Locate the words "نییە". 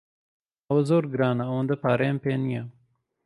2.43-2.63